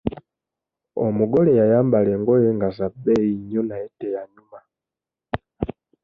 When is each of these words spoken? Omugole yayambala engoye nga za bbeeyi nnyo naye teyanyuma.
Omugole 1.05 1.51
yayambala 1.59 2.09
engoye 2.17 2.47
nga 2.55 2.67
za 2.77 2.87
bbeeyi 2.93 3.33
nnyo 3.39 3.61
naye 3.67 3.87
teyanyuma. 3.99 4.59